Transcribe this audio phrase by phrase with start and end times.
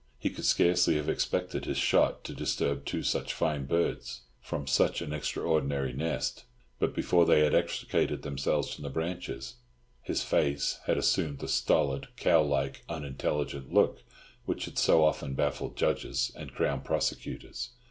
[0.17, 4.99] He could scarcely have expected his shot to disturb two such fine birds from such
[4.99, 6.45] an extraordinary nest;
[6.79, 9.57] but before they had extricated themselves from the branches
[10.01, 14.01] his face had assumed the stolid, cow like, unintelligent look
[14.47, 17.69] which had so often baffled judges and Crown Prosecutors.